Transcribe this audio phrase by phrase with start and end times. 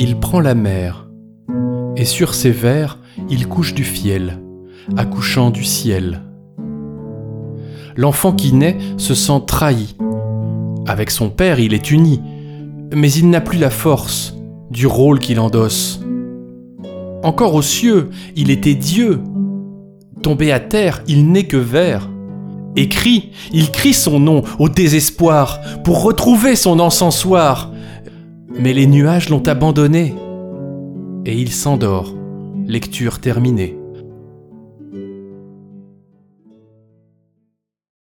[0.00, 1.08] Il prend la mer,
[1.96, 2.98] et sur ses vers,
[3.28, 4.38] il couche du fiel,
[4.96, 6.22] accouchant du ciel.
[7.96, 9.96] L'enfant qui naît se sent trahi.
[10.86, 12.20] Avec son père, il est uni,
[12.94, 14.36] mais il n'a plus la force
[14.70, 16.00] du rôle qu'il endosse.
[17.24, 19.20] Encore aux cieux, il était Dieu.
[20.22, 22.08] Tombé à terre, il n'est que vers.
[22.76, 27.72] Et crie, il crie son nom au désespoir pour retrouver son encensoir.
[28.58, 30.14] Mais les nuages l'ont abandonné.
[31.24, 32.12] Et il s'endort,
[32.66, 33.78] lecture terminée.